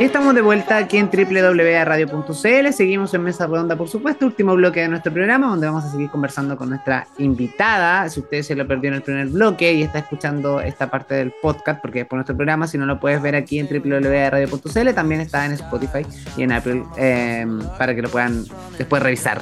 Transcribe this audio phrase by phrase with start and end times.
[0.00, 2.72] Estamos de vuelta aquí en www.radio.cl.
[2.72, 6.08] Seguimos en Mesa Redonda, por supuesto, último bloque de nuestro programa, donde vamos a seguir
[6.10, 8.08] conversando con nuestra invitada.
[8.08, 11.32] Si usted se lo perdió en el primer bloque y está escuchando esta parte del
[11.42, 15.20] podcast, porque es por nuestro programa, si no lo puedes ver aquí en www.radio.cl, también
[15.20, 17.46] está en Spotify y en Apple eh,
[17.76, 18.44] para que lo puedan
[18.76, 19.40] después revisar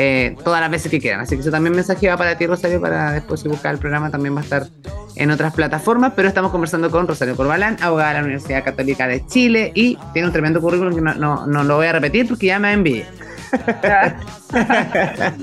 [0.00, 1.18] eh, todas las veces que quieran.
[1.18, 4.12] Así que eso también mensaje va para ti, Rosario, para después si buscar el programa
[4.12, 4.68] también va a estar
[5.16, 9.26] en otras plataformas, pero estamos conversando con Rosario Corbalán, abogada de la Universidad Católica de
[9.26, 12.72] Chile y tiene un tremendo currículum que no, lo voy a repetir porque ya me
[12.72, 13.08] envidia.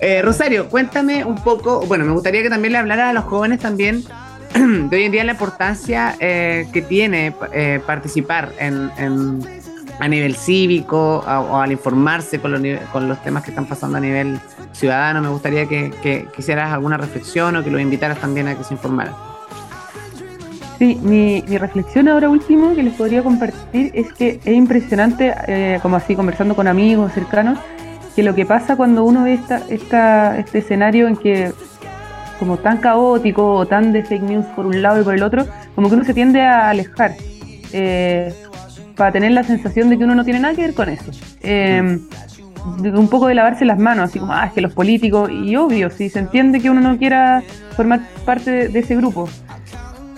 [0.00, 3.60] eh, Rosario, cuéntame un poco, bueno, me gustaría que también le hablara a los jóvenes
[3.60, 4.02] también
[4.54, 9.40] de hoy en día la importancia eh, que tiene eh, participar en,
[9.98, 14.00] a nivel cívico o al informarse con los, con los temas que están pasando a
[14.00, 14.38] nivel
[14.72, 15.20] ciudadano.
[15.20, 18.74] Me gustaría que, que, hicieras alguna reflexión o que los invitaras también a que se
[18.74, 19.14] informaran.
[20.78, 25.96] Sí, mi, reflexión ahora último que les podría compartir es que es impresionante, eh, como
[25.96, 27.58] así conversando con amigos cercanos,
[28.16, 31.52] que lo que pasa cuando uno ve esta, esta, este escenario en que
[32.38, 35.46] como tan caótico o tan de fake news por un lado y por el otro,
[35.74, 37.14] como que uno se tiende a alejar.
[37.72, 38.34] Eh,
[38.96, 41.10] para tener la sensación de que uno no tiene nada que ver con eso.
[41.42, 41.98] Eh,
[42.64, 45.90] un poco de lavarse las manos, así como, ah, es que los políticos, y obvio,
[45.90, 47.42] si se entiende que uno no quiera
[47.76, 49.28] formar parte de, ese grupo.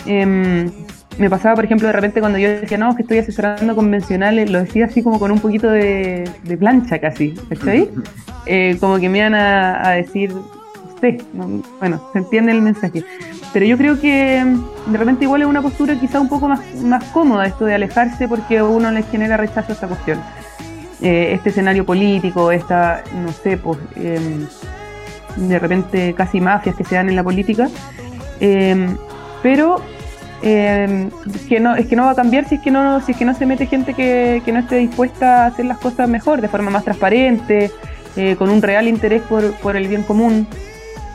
[0.06, 0.70] Em,
[1.18, 4.60] me pasaba, por ejemplo, de repente cuando yo decía, no, que estoy asesorando convencionales, lo
[4.60, 7.90] decía así como con un poquito de, plancha casi, ¿estoy?
[8.46, 10.32] Eh, como que me iban a, decir,
[10.94, 11.20] usted,
[11.80, 13.02] bueno, se entiende el mensaje.
[13.56, 16.60] Pero yo creo que mm, de repente igual es una postura quizá un poco más,
[16.74, 20.20] más cómoda esto de alejarse porque a uno les genera rechazo a esta cuestión.
[21.00, 24.46] Eh, este escenario político, esta, no sé, pues em,
[25.36, 27.70] de repente casi mafias que se dan en la política.
[28.40, 28.94] Em,
[29.42, 29.80] pero
[30.42, 31.08] em,
[31.48, 33.24] que no, es que no va a cambiar si es que no, si es que
[33.24, 36.48] no se mete gente que, que no esté dispuesta a hacer las cosas mejor, de
[36.48, 37.70] forma más transparente,
[38.16, 40.46] eh, con un real interés por, por el bien común.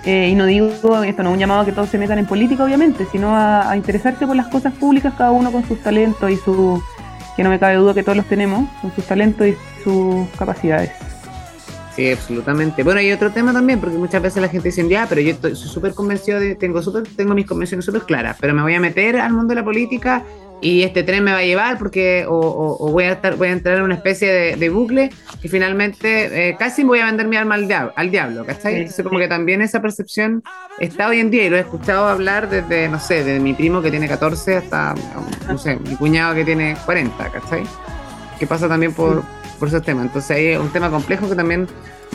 [0.04, 0.68] Eh, y no digo,
[1.04, 3.76] esto no es un llamado a que todos se metan en política, obviamente, sino a,
[3.76, 6.82] interesarse por las cosas públicas, cada uno con sus talentos y su,
[7.36, 10.92] que no me cabe duda que todos los tenemos, con sus talentos y sus capacidades.
[11.96, 12.84] Sí, absolutamente.
[12.84, 15.56] Bueno, hay otro tema también, porque muchas veces la gente dice, ya, pero yo estoy
[15.56, 19.18] súper convencido de, tengo super, tengo mis convenciones súper claras, pero me voy a meter
[19.18, 20.24] al mundo de la política
[20.62, 23.84] y este tren me va a llevar porque o, voy a estar voy entrar en
[23.84, 25.12] una especie de, bucle
[25.42, 28.76] que finalmente eh, casi voy a vender mi alma al diablo, al diablo ¿cachai?
[28.76, 30.44] Entonces como que también esa percepción
[30.80, 33.82] está hoy en día y lo he escuchado hablar desde, no sé, desde mi primo
[33.82, 34.94] que tiene 14 hasta,
[35.48, 37.64] no sé, mi cuñado que tiene 40, ¿cachai?
[38.40, 39.24] Que pasa también por,
[39.60, 40.06] por esos temas.
[40.06, 41.68] Entonces hay un tema complejo que también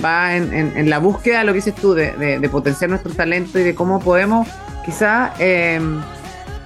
[0.04, 3.64] va en, en, la búsqueda, lo que dices tú, de, de, potenciar nuestro talento y
[3.64, 4.48] de cómo podemos
[4.84, 5.34] quizá...
[5.38, 5.80] Eh,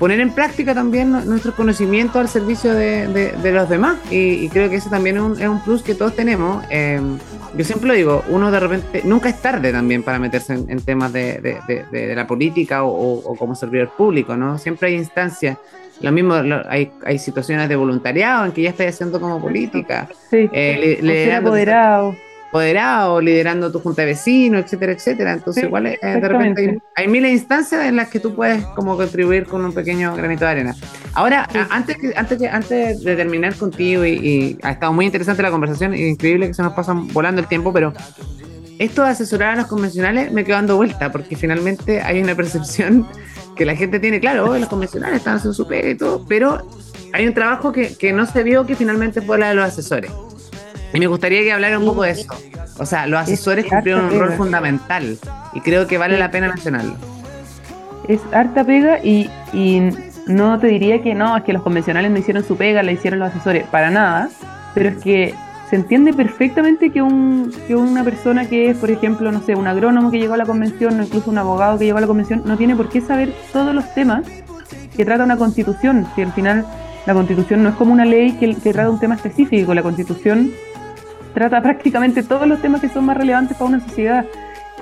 [0.00, 3.98] poner en práctica también nuestro conocimiento al servicio de, los demás.
[4.10, 6.64] Y, creo que eso también es un, es un plus que todos tenemos.
[6.70, 7.18] Em,
[7.54, 11.12] yo siempre lo digo, uno de repente, nunca es tarde también para meterse en, temas
[11.12, 11.58] de,
[12.16, 14.56] la política o, como servidor público, ¿no?
[14.56, 15.58] Siempre hay instancias.
[16.00, 20.08] Lo mismo, hay, hay situaciones de voluntariado en que ya estás haciendo como política.
[20.30, 22.16] Sí, eh, le, apoderado
[22.50, 25.32] apoderado, liderando tu junta de vecinos, etcétera, etcétera.
[25.34, 28.96] Entonces, igual eh, de repente hay, miles de instancias en las que tú puedes como
[28.96, 30.76] contribuir con un pequeño granito de arena.
[31.14, 35.94] Ahora, antes, que, antes, antes de terminar contigo, y, ha estado muy interesante la conversación,
[35.94, 37.92] increíble que se nos pasa volando el tiempo, pero
[38.80, 43.06] esto de asesorar a los convencionales me quedo dando vuelta, porque finalmente hay una percepción
[43.56, 46.66] que la gente tiene, claro, los convencionales están haciendo su pega y todo, pero
[47.12, 50.10] hay un trabajo que, que no se vio que finalmente fue la de los asesores.
[50.92, 52.34] Y me gustaría que hablara un poco de eso.
[52.78, 55.18] O sea, los asesores cumplieron un rol fundamental
[55.52, 56.94] y creo que vale la pena mencionarlo.
[58.08, 59.28] Es harta pega y,
[60.26, 63.18] no te diría que no, es que los convencionales no hicieron su pega, la hicieron
[63.18, 64.28] los asesores, para nada,
[64.74, 65.34] pero es que
[65.68, 69.66] se entiende perfectamente que, un, que una persona que es, por ejemplo, no sé, un
[69.66, 72.42] agrónomo que llegó a la convención o incluso un abogado que llegó a la convención
[72.44, 74.24] no tiene por qué saber todos los temas
[74.96, 76.66] que trata una constitución, si al final
[77.06, 80.52] la constitución no es como una ley que, que trata un tema específico, la constitución
[81.34, 84.24] trata prácticamente todos los temas que son más relevantes para una sociedad.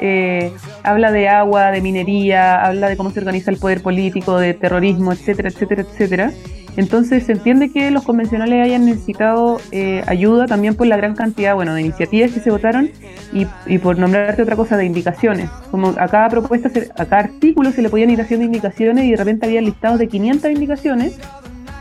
[0.01, 0.53] Eh,
[0.85, 5.13] habla de agua, de minería, habla de cómo se organiza el poder político, de terrorismo,
[5.13, 6.33] etcétera, etcétera, etcétera.
[6.77, 11.57] Entonces se entiende que los convencionales hayan necesitado eh, ayuda también por la gran cantidad,
[11.57, 12.91] bueno, de iniciativas que se votaron
[13.33, 15.51] y, y, por nombrarte otra cosa, de indicaciones.
[15.73, 19.17] Como a cada propuesta, a cada artículo se le podían ir haciendo indicaciones y de
[19.17, 21.19] repente había listados de 500 indicaciones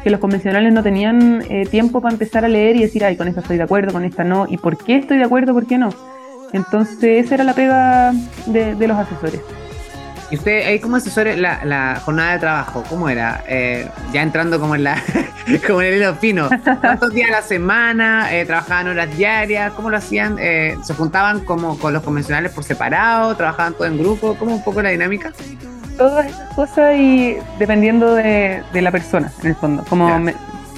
[0.04, 3.28] que los convencionales no tenían eh, tiempo para empezar a leer y decir, ay, con
[3.28, 5.78] esta estoy de acuerdo, con esta no, y por qué estoy de acuerdo, por qué
[5.78, 5.90] no.
[6.54, 8.14] Entonces, esa era la pega
[8.46, 9.42] de, los asesores.
[10.30, 12.84] ¿Y usted ahí cómo asesore la, la jornada de trabajo?
[12.90, 13.44] ¿Cómo era?
[13.48, 15.02] Eh, ya entrando como en la
[15.68, 16.50] como en el hilo fino.
[16.82, 18.36] ¿Cuántos días a la semana?
[18.36, 19.72] Eh, ¿Trabajaban horas diarias?
[19.74, 20.36] ¿Cómo lo hacían?
[20.40, 23.36] Eh, ¿Se juntaban como con los convencionales por separado?
[23.36, 24.36] ¿Trabajaban todo en grupo?
[24.38, 25.32] ¿Cómo un poco la dinámica?
[25.98, 29.84] Todas esas cosas y dependiendo de, la persona, en el fondo.
[29.90, 30.10] Como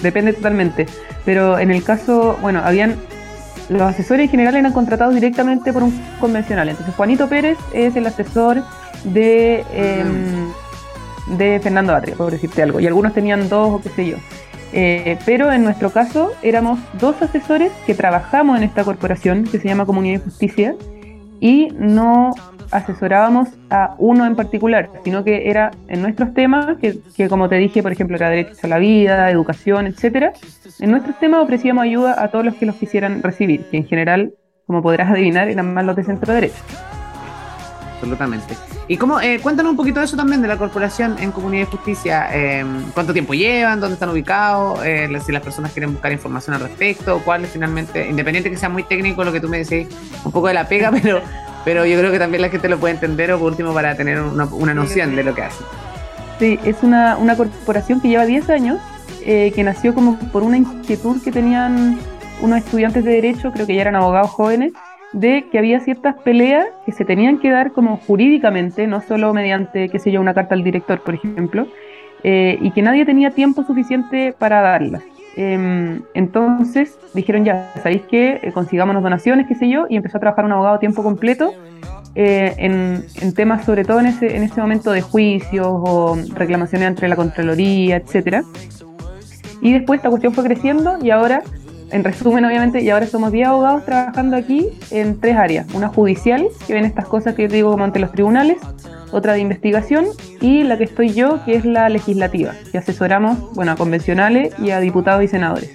[0.02, 0.86] depende totalmente.
[1.26, 2.96] Pero en el caso, bueno, habían
[3.70, 6.70] los asesores en general eran contratados directamente por un convencional.
[6.70, 8.64] Entonces Juanito Pérez es el asesor
[9.04, 12.80] de, em, de Fernando Atria, por decirte algo.
[12.80, 14.18] Y algunos tenían dos o qué sé yo.
[14.72, 19.68] Eh, pero en nuestro caso éramos dos asesores que trabajamos en esta corporación que se
[19.68, 20.76] llama Comunidad de Justicia
[21.40, 22.34] y no
[22.72, 27.82] asesorábamos a uno en particular, sino que era en nuestros temas, que, como te dije,
[27.82, 30.34] por ejemplo, era derecho a la vida, educación, etcétera.
[30.80, 34.34] En nuestros temas ofrecíamos ayuda a todos los que los quisieran recibir, que en general,
[34.66, 36.64] como podrás adivinar, eran más los de centro derecho
[38.00, 38.56] absolutamente.
[38.88, 41.78] Y cómo, eh, cuéntanos un poquito de eso también, de la corporación en Comunidad de
[41.78, 42.30] Justicia.
[42.32, 43.80] Eh, ¿Cuánto tiempo llevan?
[43.80, 44.80] ¿Dónde están ubicados?
[44.86, 48.70] Eh, si las personas quieren buscar información al respecto, cuál es finalmente, independiente que sea
[48.70, 49.88] muy técnico lo que tú me decís,
[50.24, 51.22] un poco de la pega, pero,
[51.66, 54.20] pero yo creo que también la gente lo puede entender o por último para tener
[54.20, 55.64] una, una noción de lo que hace.
[56.40, 58.80] Sí, es una, una corporación que lleva 10 años,
[59.26, 62.00] que nació como por una inquietud que tenían
[62.42, 64.74] unos estudiantes de Derecho, creo que ya eran abogados jóvenes,
[65.12, 69.90] de que había ciertas peleas que se tenían que dar como jurídicamente, no solo mediante,
[69.90, 71.68] qué sé yo, una carta al director, por ejemplo,
[72.24, 75.04] eh, y que nadie tenía tiempo suficiente para darlas.
[75.42, 78.42] Em, entonces dijeron ya, ¿sabéis qué?
[78.44, 81.54] Eh, consigámonos donaciones, qué sé yo, y empezó a trabajar un abogado a tiempo completo
[82.14, 86.90] eh, en, en, temas sobre todo en ese, en ese momento de juicios o reclamaciones
[86.90, 88.44] entre la Contraloría, etcétera.
[89.62, 91.42] Y después esta cuestión fue creciendo y ahora
[91.92, 95.68] en resumen, obviamente, y ahora somos 10 abogados trabajando aquí en tres áreas.
[95.74, 98.58] Una judicial, que ven estas cosas que yo te digo como ante los tribunales,
[99.12, 100.06] otra de investigación
[100.40, 104.72] y la que estoy yo, que es la legislativa, que asesoramos bueno, a convencionales y
[104.72, 105.72] a diputados y senadores.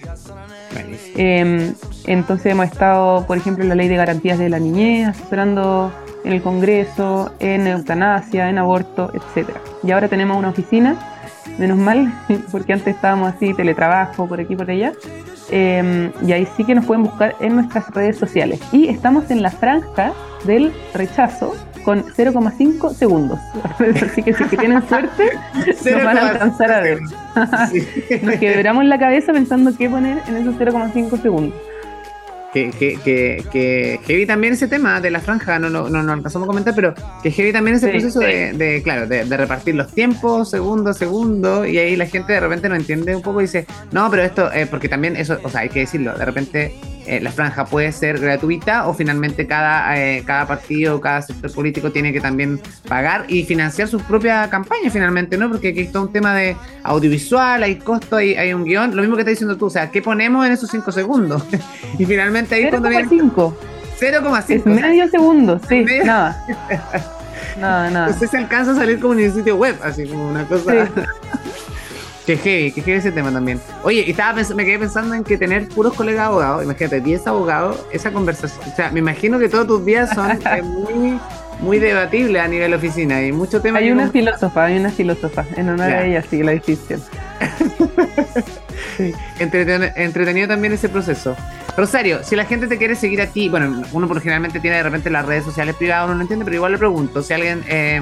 [1.17, 1.75] Em,
[2.07, 5.93] entonces hemos estado, por ejemplo, en la ley de garantías de la niñez, asesorando
[6.25, 9.51] en el Congreso, en eutanasia, en aborto, etc.
[9.83, 10.97] Y ahora tenemos una oficina,
[11.59, 12.13] menos mal,
[12.53, 14.93] porque antes estábamos así, teletrabajo, por aquí, por allá,
[15.51, 18.61] Em, y ahí sí que nos pueden buscar en nuestras redes sociales.
[18.73, 20.13] Y estamos en la franja
[20.45, 21.55] del rechazo
[21.85, 23.39] con 0,5 segundos.
[24.03, 25.31] Así que si tienen suerte,
[25.67, 26.99] nos van a alcanzar a ver.
[28.23, 31.59] nos quebramos la cabeza pensando qué poner en esos 0,5 segundos
[32.55, 36.47] que, que, que, heavy también ese tema de la franja, no lo no, no alcanzamos
[36.47, 40.95] a comentar, pero que heavy también ese proceso De, claro, de, repartir los tiempos, segundo
[40.95, 44.23] segundo, y ahí la gente de repente no entiende un poco y dice, no, pero
[44.23, 46.75] esto, eh, porque también eso, o sea, hay que decirlo, de repente
[47.07, 51.91] eh, la franja puede ser gratuita o finalmente cada, eh, cada partido, cada sector político
[51.93, 55.51] tiene que también pagar y financiar su propia campaña finalmente, ¿no?
[55.51, 59.17] Porque aquí está un tema de audiovisual, hay costo, hay, hay un guion, lo mismo
[59.17, 61.43] que estás diciendo tú, o sea, ¿qué ponemos en esos cinco segundos?
[61.99, 63.55] y finalmente ahí 0,5.
[64.01, 64.65] 0,5.
[64.65, 66.45] Medio segundo, sí, nada.
[67.59, 68.11] Nada, nada.
[68.11, 70.89] Usted se alcanza a salir como en un sitio web, así como una cosa.
[72.27, 73.61] Que heavy, que heavy ese tema también.
[73.83, 77.85] Oye, y estaba me quedé pensando en que tener puros colegas abogados, imagínate, 10 abogados,
[77.93, 81.21] esa conversación, o sea, me imagino que todos tus días son eh, muy,
[81.61, 83.79] muy debatibles a nivel oficina y mucho tema.
[83.79, 87.03] Hay una filósofa, hay una filósofa, en una de ellas sí, la distinción.
[88.97, 89.13] sí.
[89.39, 91.37] entretenido, también ese proceso.
[91.77, 94.83] Rosario, si la gente te quiere seguir a ti, bueno, uno por generalmente tiene de
[94.85, 97.63] repente las redes sociales privadas, uno no entiende, pero igual le pregunto, si alguien...
[97.69, 98.01] Eh,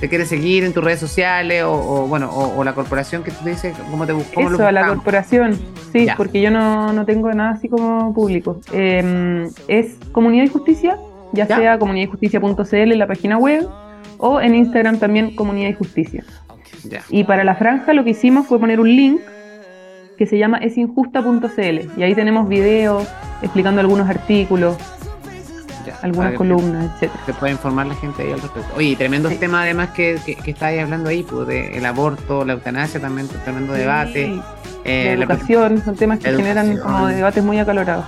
[0.00, 3.74] te quiere seguir en tus redes sociales o, bueno o, la corporación que tú dices
[3.90, 5.58] cómo te buscas eso a la corporación
[5.92, 8.60] sí porque yo no, no, tengo nada así como público.
[8.72, 10.98] Em, es comunidad y justicia
[11.32, 13.66] ya, sea comunidadjusticia.cl en la página web
[14.18, 16.24] o en Instagram también comunidad y justicia.
[17.08, 19.20] Y para la franja lo que hicimos fue poner un link
[20.16, 23.06] que se llama esinjusta.cl y ahí tenemos videos
[23.42, 24.76] explicando algunos artículos
[26.02, 27.24] algunas columnas, etcétera.
[27.26, 28.74] Se puede informar la gente ahí al respecto.
[28.76, 33.00] Oye, tremendos temas además que, que, estáis hablando ahí, pues, de el aborto, la eutanasia
[33.00, 34.40] también, tremendo debate.
[34.84, 38.04] Eh, la educación, son temas que generan como debates muy acalorados.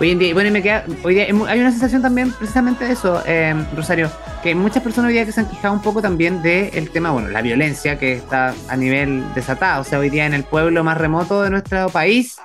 [0.00, 2.92] Hoy en día, bueno, y me queda, hoy día hay una sensación también precisamente de
[2.92, 4.08] eso, eh, Rosario,
[4.54, 7.42] muchas personas hoy día que se han quejado un poco también del tema, bueno, la
[7.42, 11.42] violencia que está a nivel desatado, o sea, hoy día en el pueblo más remoto
[11.42, 12.38] de nuestro país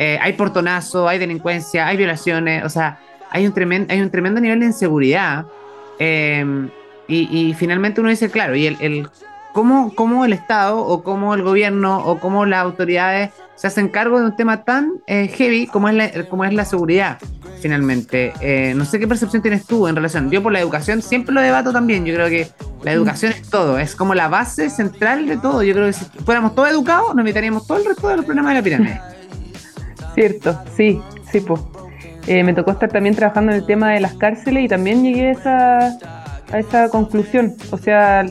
[0.00, 3.00] eh, hay portonazo, hay delincuencia, hay violaciones, o sea,
[3.30, 5.46] hay un tremendo, hay un tremendo nivel de inseguridad.
[5.98, 6.70] Em,
[7.08, 9.08] y, finalmente uno dice, claro, y el, el
[9.52, 14.20] cómo, cómo, el Estado o cómo el gobierno o cómo las autoridades se hacen cargo
[14.20, 17.18] de un tema tan eh, heavy como es, la, como es la seguridad.
[17.60, 18.32] Finalmente.
[18.40, 20.30] Eh, no sé qué percepción tienes tú en relación.
[20.30, 22.04] Yo por la educación siempre lo debato también.
[22.04, 22.48] Yo creo que
[22.82, 25.62] la educación es todo, es como la base central de todo.
[25.62, 28.52] Yo creo que si fuéramos todos educados, nos evitaríamos todo el resto de los problemas
[28.52, 29.00] de la pirámide.
[30.14, 31.00] Cierto, sí,
[31.30, 31.60] sí, pues.
[32.26, 35.32] me tocó estar también trabajando en el tema de las cárceles y también llegué a
[35.32, 35.78] esa,
[36.52, 37.54] a esa conclusión.
[37.70, 38.24] O sea,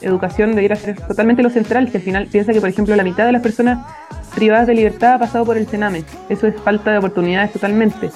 [0.00, 3.26] educación debería ser totalmente lo central, si al final piensa que, por ejemplo, la mitad
[3.26, 3.86] de las personas
[4.34, 6.04] privadas de libertad ha pasado por el Sename.
[6.28, 8.10] Eso es falta de oportunidades totalmente.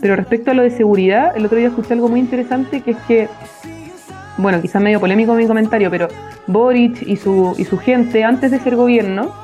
[0.00, 2.96] Pero respecto a lo de seguridad, el otro día escuché algo muy interesante que es
[3.08, 3.28] que,
[4.36, 6.08] bueno, quizás medio polémico mi comentario, pero
[6.46, 9.34] Boric y su, y su gente, antes de ser gobierno,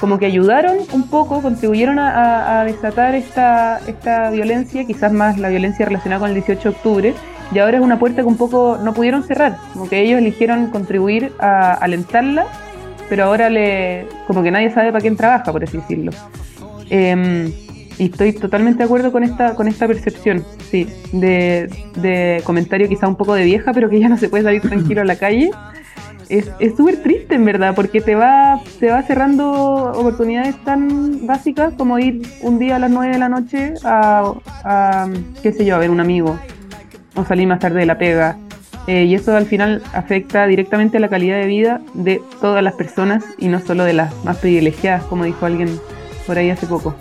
[0.00, 5.86] como que ayudaron un poco, contribuyeron a, desatar esta, esta violencia, quizás más la violencia
[5.86, 7.14] relacionada con el 18 de octubre,
[7.52, 10.68] y ahora es una puerta que un poco no pudieron cerrar, como que ellos eligieron
[10.68, 12.46] contribuir a alentarla
[13.08, 16.12] pero ahora le como que nadie sabe para quién trabaja, por así decirlo.
[16.90, 17.52] Em,
[17.98, 23.16] y estoy totalmente de acuerdo con esta, con esta percepción, sí, de, comentario quizá un
[23.16, 25.50] poco de vieja, pero que ya no se puede salir tranquilo a la calle.
[26.28, 31.98] Es súper triste en verdad, porque te va, te va cerrando oportunidades tan básicas como
[31.98, 35.08] ir un día a las 9 de la noche a, a
[35.42, 36.38] qué sé yo, a ver un amigo,
[37.16, 38.36] o salir más tarde de la pega,
[38.88, 42.72] eh, y eso al final afecta directamente a la calidad de vida de todas las
[42.72, 45.78] personas y no solo de las más privilegiadas, como dijo alguien
[46.26, 46.96] por ahí hace poco.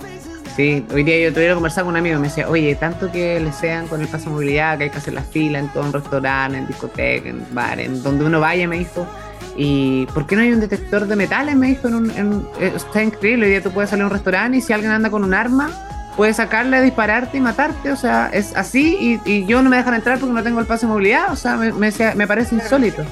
[0.58, 3.40] Sí, hoy día yo tuve que conversar con un amigo, me decía, oye, tanto que
[3.40, 5.86] le sean con el paso de movilidad, que hay que hacer la fila en todo
[5.86, 9.08] un restaurante, en discoteca, en bar, en donde uno vaya, me dijo,
[9.56, 11.56] ¿y por qué no hay un detector de metales?
[11.56, 14.58] Me dijo, en un, eh, está increíble, hoy día tú puedes salir a un restaurante
[14.58, 15.70] y si alguien anda con un arma,
[16.18, 20.20] puedes sacarle, dispararte y matarte, o sea, es así y, yo no me dejan entrar
[20.20, 23.04] porque no tengo el pase de movilidad, o sea, me, me, parece insólito.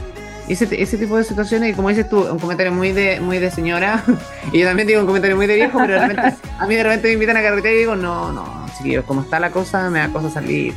[0.54, 3.52] Ese, ese tipo de situaciones, y como dices tú, un comentario muy de, muy de
[3.52, 4.04] señora,
[4.52, 6.84] y yo también digo un comentario muy de viejo, pero de repente, a mí de
[6.84, 10.00] repente me invitan a carretera y digo, no, no, chiquillos, como está la cosa, me
[10.00, 10.74] da cosa salir.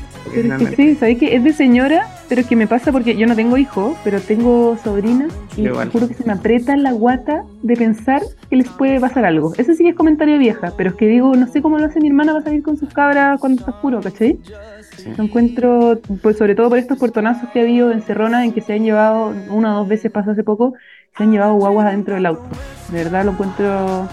[0.77, 3.57] sí, ¿sabes que Es de señora, pero es que me pasa porque yo no tengo
[3.57, 8.23] hijos, pero tengo sobrinas y te juro que se me aprieta la guata de pensar
[8.49, 9.53] que les puede pasar algo.
[9.57, 12.01] Eso sí que es comentario vieja, pero es que digo, no sé cómo lo hace
[12.01, 14.39] mi hermana para salir con sus cabras cuando está oscuro, ¿cachai?
[15.17, 18.61] Lo encuentro, pues sobre todo por estos portonazos que ha habido en Cerrona, en que
[18.61, 20.75] se han llevado, una o dos veces pasó hace poco,
[21.17, 22.45] se han llevado guaguas adentro del auto.
[22.91, 24.09] De verdad lo encuentro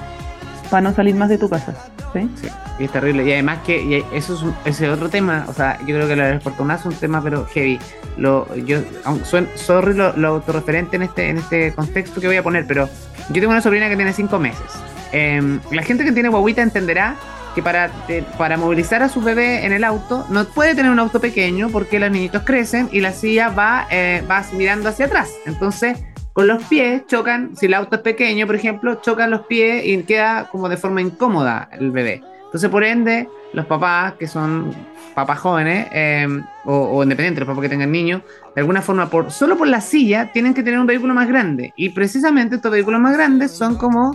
[0.69, 1.73] para no salir más de tu casa.
[2.13, 2.29] ¿sí?
[2.35, 2.47] sí
[2.79, 3.25] y es terrible.
[3.25, 6.25] Y además que eso es un, ese otro tema, o sea, yo creo que lo
[6.25, 7.79] del portonazo es un tema pero heavy.
[8.17, 8.79] Lo, yo,
[9.23, 12.89] sorry lo, autorreferente en este, en este contexto que voy a poner, pero
[13.29, 14.65] yo tengo una sobrina que tiene cinco meses.
[15.11, 17.15] Em, la gente que tiene guaguita entenderá
[17.55, 17.89] que para,
[18.37, 21.99] para movilizar a su bebé en el auto no puede tener un auto pequeño porque
[21.99, 25.31] los niñitos crecen y la silla va, eh, va mirando hacia atrás.
[25.45, 25.97] Entonces
[26.35, 30.03] con los pies chocan, si el auto es pequeño, por ejemplo, chocan los pies y
[30.03, 32.21] queda como de forma incómoda el bebé.
[32.43, 34.75] Entonces, por ende, los papás, que son
[35.13, 38.21] papás jóvenes em, o, independientes, los papás que tengan niños,
[38.53, 41.73] de alguna forma, por, solo por la silla, tienen que tener un vehículo más grande.
[41.77, 44.13] Y precisamente estos vehículos más grandes son como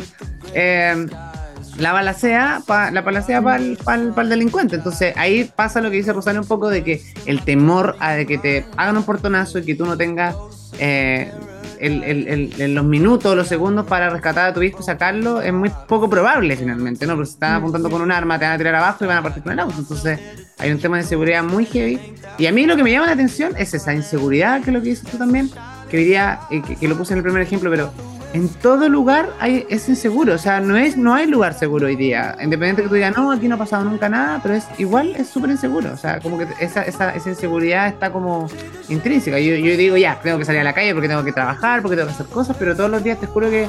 [1.79, 4.77] la balacea, la balacea para el, delincuente.
[4.77, 8.27] Entonces ahí pasa lo que dice Rosario un poco de que el temor a de
[8.27, 10.37] que te hagan un portonazo y que tú no tengas
[10.79, 11.33] eh,
[11.81, 16.11] el, los minutos, los segundos para rescatar a tu hijo y sacarlo es muy poco
[16.11, 17.15] probable finalmente, ¿no?
[17.15, 19.23] Porque si están apuntando con un arma, te van a tirar abajo y van a
[19.23, 19.77] partir con el auto.
[19.79, 20.21] Entonces
[20.59, 21.99] hay un tema de seguridad muy heavy.
[22.39, 24.83] Y a mí lo que me llama la atención es esa inseguridad, que es lo
[24.83, 25.50] que dices tú también,
[25.91, 27.93] que diría, eh, que lo puse en el primer ejemplo, pero
[28.33, 31.97] en todo lugar hay, es inseguro, o sea, no, es, no hay lugar seguro hoy
[31.97, 32.37] día.
[32.41, 35.29] Independiente que tú digas, no, aquí no ha pasado nunca nada, pero es igual es
[35.29, 35.93] súper inseguro.
[35.93, 38.49] O sea, como que esa, esa, esa inseguridad está como
[38.89, 39.39] intrínseca.
[39.41, 41.97] Yo, yo digo, ya, tengo que salir a la calle porque tengo que trabajar, porque
[41.97, 43.69] tengo que hacer cosas, pero todos los días te juro que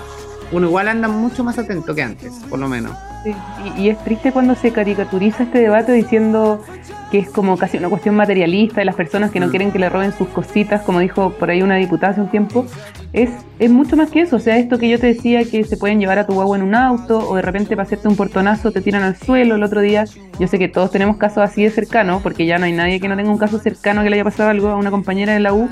[0.51, 2.91] uno igual anda mucho más atento que antes, por lo menos.
[3.24, 3.36] Sí,
[3.77, 6.63] y, es triste cuando se caricaturiza este debate diciendo
[7.12, 9.50] que es como casi una cuestión materialista de las personas que no mm.
[9.50, 12.65] quieren que le roben sus cositas, como dijo por ahí una diputada hace un tiempo.
[13.13, 13.29] Es,
[13.60, 16.00] es mucho más que eso, o sea, esto que yo te decía que se pueden
[16.00, 18.81] llevar a tu guagua en un auto o de repente para hacerte un portonazo te
[18.81, 20.05] tiran al suelo el otro día.
[20.39, 23.08] Yo sé que todos tenemos casos así de cercanos, porque ya no hay nadie que
[23.08, 25.53] no tenga un caso cercano que le haya pasado algo a una compañera de la
[25.53, 25.70] U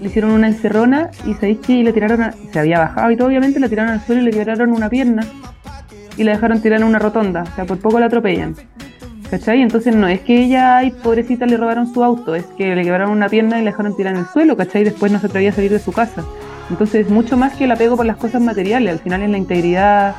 [0.00, 3.60] le hicieron una encerrona y sabéis que le tiraron, se había bajado y todo, obviamente,
[3.60, 5.24] le tiraron al suelo y le tiraron una pierna
[6.16, 8.54] y la dejaron tirar en una rotonda, o sea, por poco la atropellan.
[9.30, 9.62] ¿Cachai?
[9.62, 13.12] Entonces no es que ella, ay, pobrecita, le robaron su auto, es que le quebraron
[13.12, 14.82] una pierna y la dejaron tirar en el suelo, ¿cachai?
[14.82, 16.24] Después no se atrevía a salir de su casa.
[16.68, 20.16] Entonces, mucho más que el apego por las cosas materiales, al final es la integridad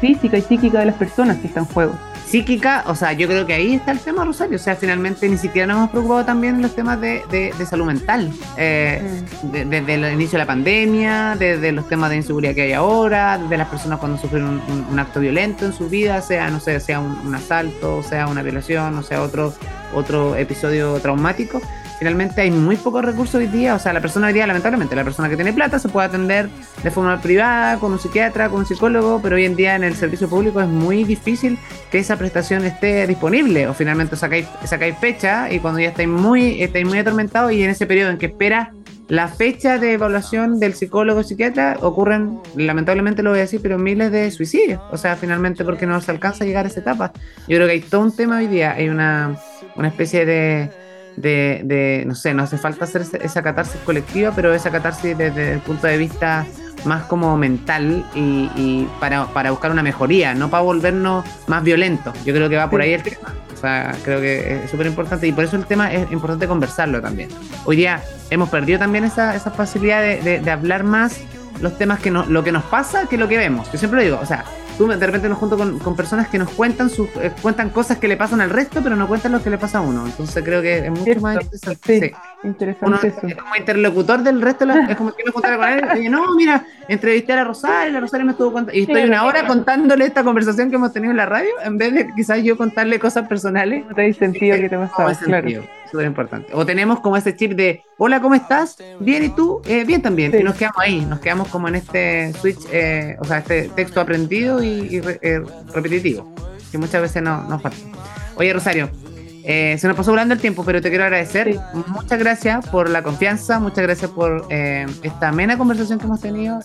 [0.00, 1.92] física y psíquica de las personas que está en juego.
[2.32, 4.56] Psíquica, o sea, yo creo que ahí está el tema, Rosario.
[4.56, 7.84] O sea, finalmente ni siquiera nos hemos preocupado también en los temas de, de, salud
[7.84, 8.32] mental.
[8.56, 9.68] Eh, mm.
[9.68, 13.58] desde el inicio de la pandemia, desde los temas de inseguridad que hay ahora, de
[13.58, 17.34] las personas cuando sufren un, acto violento en su vida, sea, no sé, sea un,
[17.34, 19.52] asalto, sea una violación, o sea otro,
[19.92, 21.60] otro episodio traumático
[21.98, 23.74] finalmente hay muy pocos recursos hoy día.
[23.74, 26.48] O sea, la persona hoy día, lamentablemente, la persona que tiene plata se puede atender
[26.82, 29.94] de forma privada, con un psiquiatra, con un psicólogo, pero hoy en día en el
[29.94, 31.58] servicio público es muy difícil
[31.90, 33.68] que esa prestación esté disponible.
[33.68, 37.70] O finalmente sacáis, sacáis fecha y cuando ya estáis muy, estáis muy atormentados y en
[37.70, 38.72] ese periodo en que espera
[39.12, 44.10] la fecha de evaluación del psicólogo psiquiatra ocurren, lamentablemente lo voy a decir, pero miles
[44.10, 44.80] de suicidios.
[44.90, 47.12] O sea, finalmente porque no se alcanza a llegar a esa etapa.
[47.46, 49.36] Yo creo que hay todo un tema hoy día, hay una,
[49.76, 50.70] una especie de
[51.16, 55.60] de, no sé, no hace falta hacer esa catarsis colectiva, pero esa catarsis desde el
[55.60, 56.46] punto de vista
[56.84, 62.12] más como mental y, para, para, buscar una mejoría, no para volvernos más violentos.
[62.24, 63.34] Yo creo que va por ahí el tema.
[63.52, 67.00] O sea, creo que es súper importante y por eso el tema es importante conversarlo
[67.00, 67.28] también.
[67.64, 71.20] Hoy día hemos perdido también esa, esa facilidad de, de, hablar más
[71.60, 73.70] los temas que no, lo que nos pasa que lo que vemos.
[73.70, 74.44] Yo siempre lo digo, o sea,
[74.78, 78.08] tú de repente nos junto con, personas que nos cuentan sus, eh, cuentan cosas que
[78.08, 80.06] le pasan al resto, pero no cuentan lo que le pasa a uno.
[80.06, 82.14] Entonces creo que es mucho más interesante.
[82.42, 83.26] interesante eso.
[83.26, 86.64] Es como interlocutor del resto, es como que me juntara con él y no, mira,
[86.88, 90.24] entrevisté a la Rosario, la Rosario me estuvo contando, y estoy una hora contándole esta
[90.24, 93.84] conversación que hemos tenido en la radio, en vez de quizás yo contarle cosas personales.
[93.86, 95.48] No te sentido que te pasaba, claro
[95.92, 96.52] súper importante.
[96.54, 98.78] O tenemos como ese chip de, hola, ¿cómo estás?
[98.98, 99.60] Bien, ¿y tú?
[99.66, 100.34] Eh, bien también.
[100.36, 104.00] Y nos quedamos ahí, nos quedamos como en este switch, eh, o sea, este texto
[104.00, 106.34] aprendido y, eh, repetitivo,
[106.72, 107.78] que muchas veces no, nos falta.
[108.36, 108.90] Oye, Rosario,
[109.44, 111.54] se nos pasó volando el tiempo, pero te quiero agradecer.
[111.88, 116.60] Muchas gracias por la confianza, muchas gracias por esta amena conversación que hemos tenido.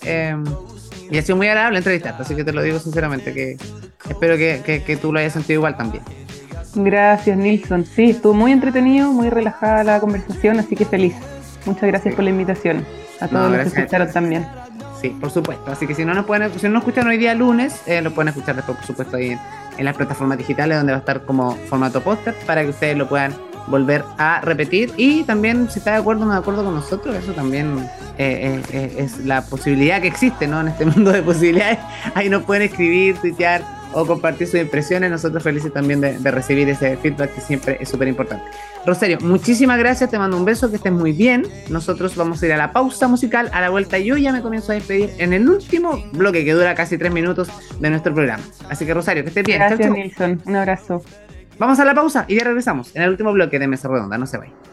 [1.09, 3.57] y ha sido muy agradable entrevistarte, así que te lo digo sinceramente, que
[4.09, 6.03] espero que, que tú lo hayas sentido igual también.
[6.83, 7.85] Gracias, Nilsson.
[7.85, 11.15] Sí, estuvo muy entretenido, muy relajada la conversación, así que feliz.
[11.65, 12.85] Muchas gracias por la invitación.
[13.19, 14.45] A todos los que escucharon también.
[15.01, 15.71] Sí, por supuesto.
[15.71, 18.29] Así que si no nos pueden, si no escuchan hoy día lunes, eh, lo pueden
[18.29, 19.37] escuchar después, por supuesto, ahí
[19.77, 23.07] en, las plataformas digitales donde va a estar como formato podcast para que ustedes lo
[23.07, 23.33] puedan
[23.67, 24.91] volver a repetir.
[24.97, 27.77] Y también, si está de acuerdo o no de acuerdo con nosotros, eso también
[28.17, 30.61] eh, eh, es la posibilidad que existe, ¿no?
[30.61, 31.79] En este mundo de posibilidades.
[32.13, 35.11] Ahí nos pueden escribir, tuitear o compartir sus impresiones.
[35.11, 38.45] Nosotros felices también de, recibir ese feedback que siempre es súper importante.
[38.85, 41.45] Rosario, muchísimas gracias, te mando un beso, que estés muy bien.
[41.69, 44.71] Nosotros vamos a ir a la pausa musical, a la vuelta yo ya me comienzo
[44.71, 48.43] a despedir en el último bloque que dura casi tres minutos de nuestro programa.
[48.69, 49.59] Así que Rosario, que estés bien.
[49.59, 50.41] Gracias, Nilsson.
[50.45, 51.01] Un abrazo.
[51.59, 54.17] Vamos a la pausa y ya regresamos en el último bloque de Mesa Redonda.
[54.17, 54.66] No se vayan.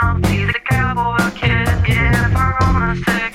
[0.00, 1.68] down, be the cowboy kid.
[1.88, 3.25] Yeah, if I wanna stay.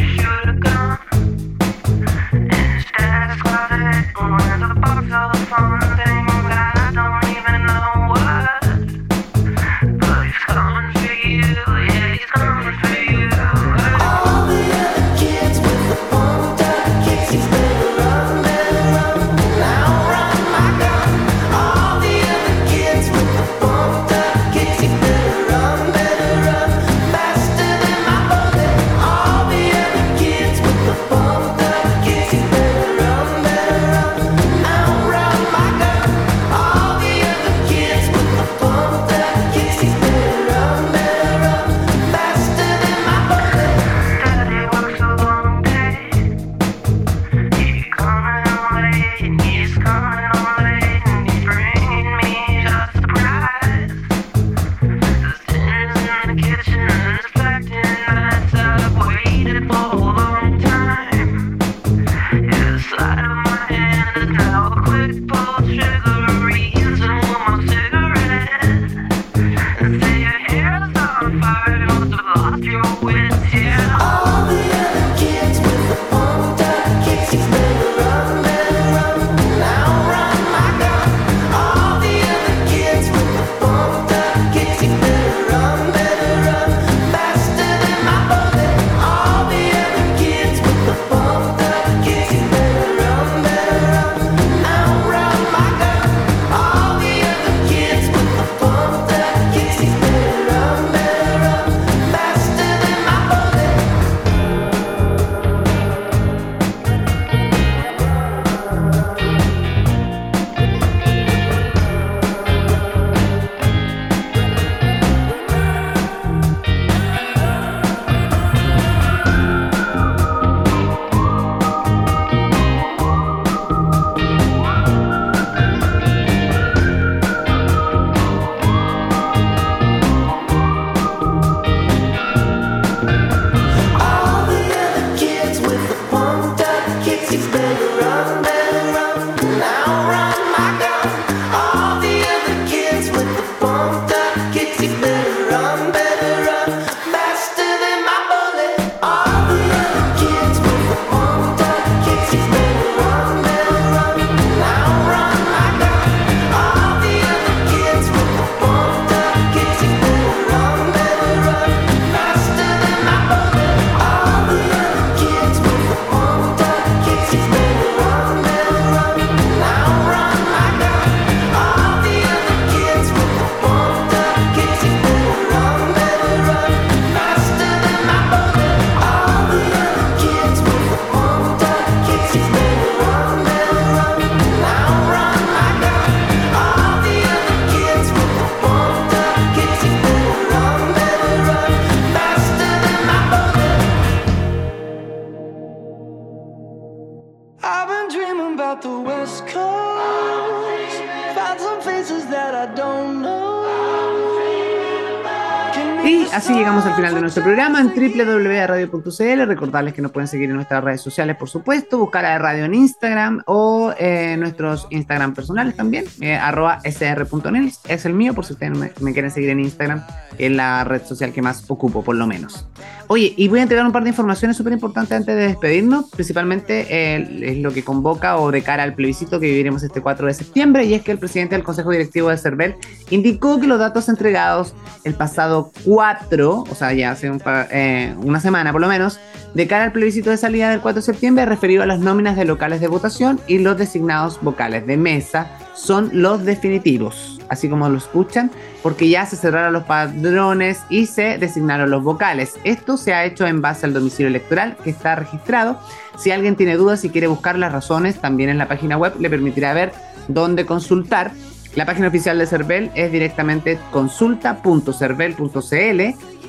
[206.03, 209.47] Y así llegamos al final de nuestro programa en www.radio.cl.
[209.47, 212.73] Recordarles que nos pueden seguir en nuestras redes sociales, por supuesto, buscar a Radio en
[212.73, 218.53] Instagram o en nuestros Instagram personales también, eh, arroba sr.nels, es el mío, por si
[218.53, 220.03] ustedes me, quieren seguir en Instagram,
[220.39, 222.67] en la red social que más ocupo, por lo menos.
[223.05, 226.87] Oye, y voy a entregar un par de informaciones súper importantes antes de despedirnos, principalmente
[226.89, 230.33] eh, es lo que convoca o de cara al plebiscito que viviremos este 4 de
[230.33, 232.75] septiembre, y es que el presidente del Consejo Directivo de CERVEL
[233.11, 237.29] indicó que los datos entregados el pasado 4, o sea, ya hace
[237.71, 239.19] eh, una semana por lo menos,
[239.53, 242.45] de cara al plebiscito de salida del 4 de septiembre, referido a las nóminas de
[242.45, 247.97] locales de votación y los designados vocales de mesa son los definitivos, así como lo
[247.97, 248.51] escuchan,
[248.81, 252.53] porque ya se cerraron los padrones y se designaron los vocales.
[252.63, 255.77] Esto se ha hecho en base al domicilio electoral que está registrado.
[256.17, 259.29] Si alguien tiene dudas y quiere buscar las razones, también en la página web le
[259.29, 259.91] permitirá ver
[260.29, 261.31] dónde consultar
[261.75, 266.01] la página oficial de CERVEL es directamente consulta.cervel.cl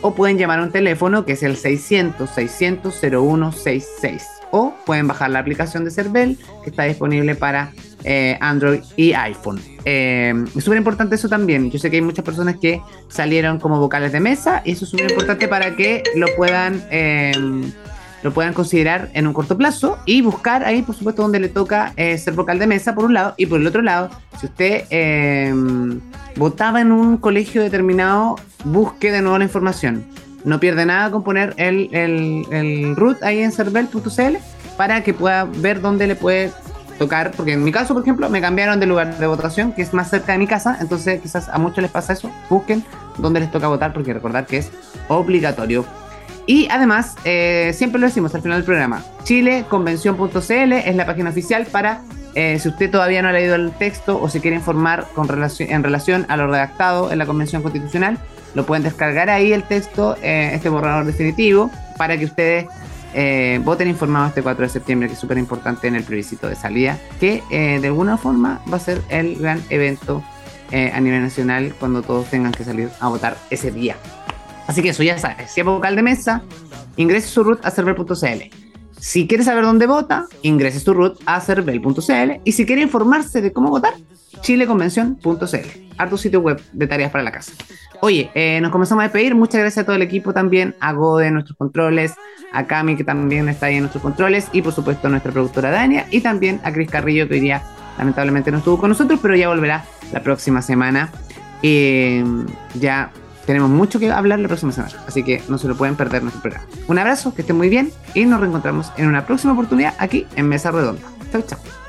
[0.02, 5.84] o pueden llamar a un teléfono que es el 600-600-0166 o pueden bajar la aplicación
[5.84, 7.72] de CERVEL que está disponible para
[8.04, 9.60] eh, Android y iPhone.
[9.84, 11.70] Eh, es súper importante eso también.
[11.70, 14.90] Yo sé que hay muchas personas que salieron como vocales de mesa y eso es
[14.90, 16.82] súper importante para que lo puedan...
[16.90, 17.32] Eh,
[18.22, 21.92] lo puedan considerar en un corto plazo y buscar ahí, por supuesto, donde le toca
[21.96, 24.84] eh, ser vocal de mesa, por un lado, y por el otro lado, si usted
[24.90, 25.52] eh,
[26.36, 30.04] votaba en un colegio determinado, busque de nuevo la información.
[30.44, 34.36] No pierde nada con poner el, el, root ahí en cervel.cl
[34.76, 36.50] para que pueda ver dónde le puede
[36.98, 39.94] tocar, porque en mi caso, por ejemplo, me cambiaron de lugar de votación, que es
[39.94, 42.84] más cerca de mi casa, entonces quizás a muchos les pasa eso, busquen
[43.18, 44.70] dónde les toca votar, porque recordar que es
[45.08, 45.84] obligatorio.
[46.52, 51.64] Y además, eh, siempre lo decimos al final del programa, chileconvención.cl es la página oficial
[51.64, 52.02] para,
[52.34, 55.70] eh, si usted todavía no ha leído el texto o se quiere informar con relación,
[55.70, 58.18] en relación a lo redactado en la Convención Constitucional,
[58.54, 62.66] lo pueden descargar ahí el texto, eh, este borrador definitivo, para que ustedes
[63.64, 66.98] voten informados este 4 de septiembre, que es súper importante en el plebiscito de salida,
[67.18, 70.22] que de alguna forma va a ser el gran evento
[70.70, 73.96] a nivel nacional cuando todos tengan que salir a votar ese día.
[74.66, 76.42] Así que eso ya sabes, si es vocal de mesa,
[76.96, 78.62] ingrese su root a server.cl.
[78.98, 82.40] Si quiere saber dónde vota, ingrese su root a server.cl.
[82.44, 83.94] Y si quiere informarse de cómo votar,
[84.42, 85.96] chileconvención.cl.
[85.98, 87.52] Harto sitio web de tareas para la casa.
[88.00, 89.34] Oye, eh, nos comenzamos a despedir.
[89.34, 92.14] Muchas gracias a todo el equipo también, a Gode, nuestros controles,
[92.52, 95.70] a Cami, que también está ahí en nuestros controles, y por supuesto a nuestra productora
[95.70, 97.62] Dania, y también a Cris Carrillo, que hoy día
[97.98, 101.10] lamentablemente no estuvo con nosotros, pero ya volverá la próxima semana.
[101.62, 102.24] Eh,
[102.74, 103.12] ya
[103.46, 106.42] tenemos mucho que hablar la próxima semana, así que no se lo pueden perder nuestro
[106.42, 106.66] programa.
[106.88, 110.48] Un abrazo, que estén muy bien y nos reencontramos en una próxima oportunidad aquí en
[110.48, 111.02] Mesa Redonda.
[111.32, 111.81] Chau, chao.